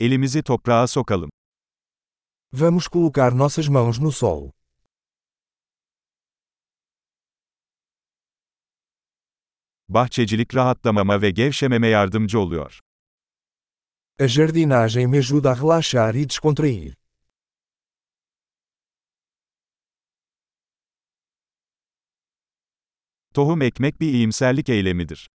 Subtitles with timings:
[0.00, 1.30] Elimizi toprağa sokalım.
[2.52, 4.50] Vamos colocar nossas mãos no solo.
[9.88, 12.80] Bahçecilik rahatlamama ve gevşememe yardımcı oluyor.
[14.20, 16.94] A jardinagem me ajuda a relaxar e descontrair.
[23.34, 25.30] Tohum ekmek bir iyimserlik eylemidir.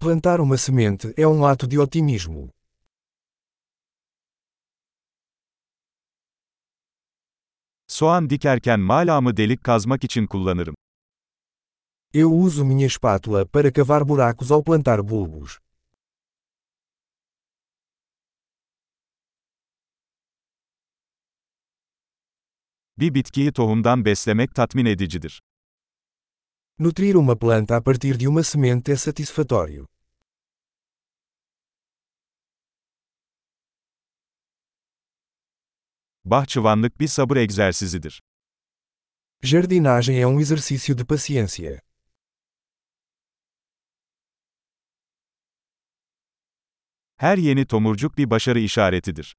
[0.00, 2.59] Plantar uma semente é um ato de otimismo.
[8.00, 10.74] Soğan dikerken malamı delik kazmak için kullanırım.
[12.14, 15.58] Eu uso minha espátula para cavar buracos ao plantar bulbos.
[22.98, 25.42] Bir bitkiyi tohumdan beslemek tatmin edicidir.
[26.78, 29.86] Nutrir uma planta a partir de uma semente é satisfatório.
[36.30, 38.22] Bahçıvanlık bir sabır egzersizidir.
[39.42, 41.80] Jardinagem é um exercício de paciência.
[47.16, 49.36] Her yeni tomurcuk bir başarı işaretidir.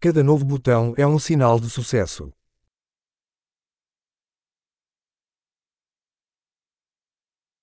[0.00, 2.32] Cada novo botão é um sinal de sucesso.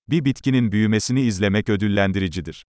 [0.07, 2.65] Bir bitkinin büyümesini izlemek ödüllendiricidir.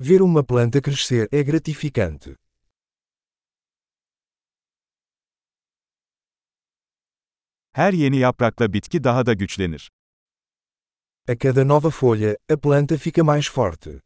[0.00, 2.39] Ver uma planta crescer é gratificante.
[7.72, 9.90] Her yeni yaprakla bitki daha da güçlenir.
[11.28, 14.00] A cada nova folha, a planta fica mais forte.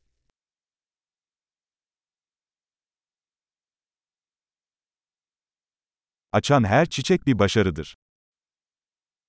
[6.33, 7.97] Açan her çiçek bir başarıdır.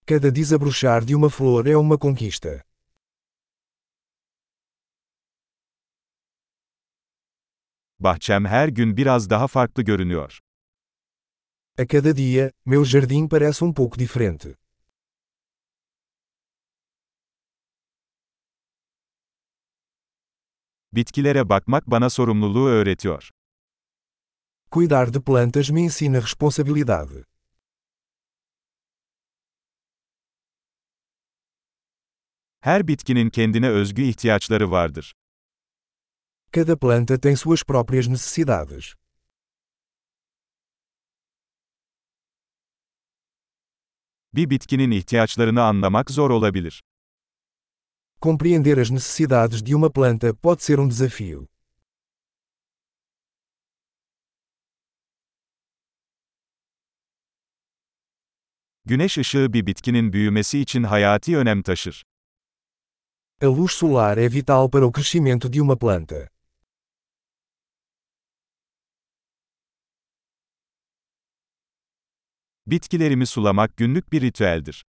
[0.07, 2.63] Cada desabrochar de uma flor é uma conquista.
[7.99, 10.39] Bahçem her gün biraz daha farklı görünüyor.
[11.77, 14.55] A cada dia, meu jardim parece um pouco diferente.
[20.93, 23.29] Bitkilere bakmak bana sorumluluğu öğretiyor.
[24.71, 27.25] Cuidar de plantas me ensina responsabilidade.
[32.59, 35.13] Her bitkinin kendine özgü ihtiyaçları vardır.
[36.53, 38.95] Cada planta tem suas próprias necessidades.
[44.35, 46.83] Bir bitkinin ihtiyaçlarını anlamak zor olabilir.
[48.21, 51.45] Compreender as necessidades de uma planta pode ser um desafio.
[58.85, 62.03] Güneş ışığı bir bitkinin büyümesi için hayati önem taşır.
[63.41, 66.34] A luz solar é vital para o crescimento de uma planta.
[72.67, 74.85] Bitkilerimi sulamak günlük bir ritüeldir.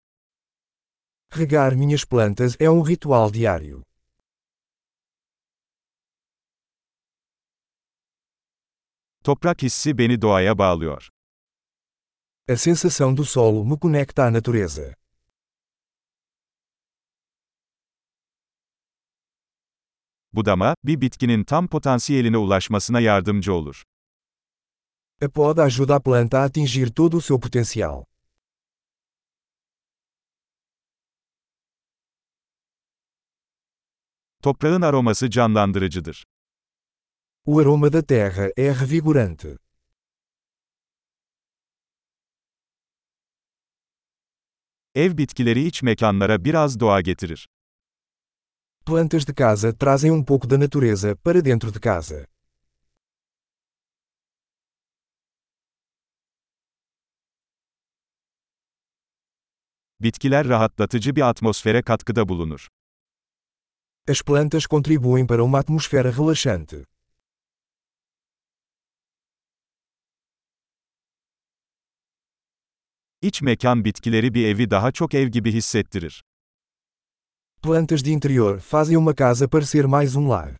[1.38, 3.84] Regar minhas plantas é um ritual diário.
[9.24, 11.09] Toprak hissi beni doğaya bağlıyor.
[12.50, 14.96] A sensação do solo me conecta à natureza.
[20.34, 23.84] Budama, bir bitkinin tam potansiyeline ulaşmasına yardımcı olur.
[25.22, 28.03] A poda ajuda a planta a atingir todo o seu potencial.
[34.42, 36.26] Toprağın aroması canlandırıcıdır.
[37.46, 39.58] O aroma da terra é revigorante.
[44.96, 47.47] Ev bitkileri iç mekanlara biraz doğa getirir.
[48.86, 52.34] Plantas de casa trazem um pouco da natureza para dentro de casa.
[60.06, 62.68] Bitkiler rahatlatıcı bir atmosfere katkıda bulunur.
[64.10, 66.86] As plantas contribuem para uma atmosfera relaxante.
[73.22, 76.24] İç mekan bitkileri bir evi daha çok ev gibi hissettirir.
[77.64, 80.58] Plantas de interior fazem uma casa parecer mais um lar.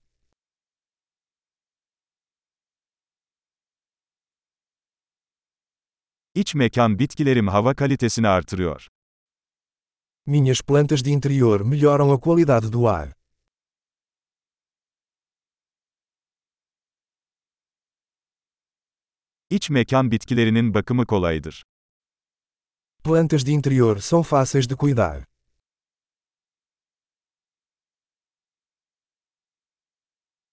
[6.36, 8.88] İç mekan bitkilerim hava kalitesini artırıyor.
[10.28, 13.14] Minhas plantas de interior melhoram a qualidade do ar.
[19.50, 21.64] İç mekan bitkilerinin bakımı kolaydır.
[23.04, 25.24] Plantas de interior são fáceis de cuidar.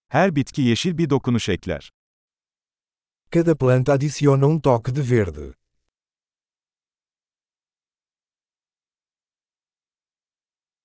[0.09, 1.93] Her bitki yeşil bir dokunuş ekler.
[3.31, 5.62] Cada planta adiciona um toque de verde.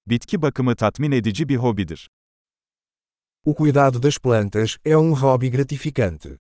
[0.10, 2.10] Bitki bakımı tatmin edici bir hobidir.
[3.46, 6.38] O cuidado das plantas é um hobby gratificante.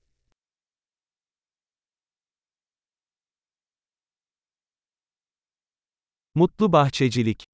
[6.36, 7.48] Mutlu bahçecilik